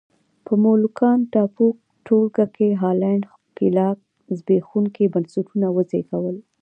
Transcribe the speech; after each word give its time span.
په 0.45 0.53
مولوکان 0.63 1.17
ټاپو 1.33 1.65
ټولګه 2.05 2.45
کې 2.55 2.67
هالنډي 2.81 3.27
ښکېلاک 3.33 3.97
زبېښونکي 4.37 5.05
بنسټونه 5.13 5.67
وزېږول. 5.75 6.37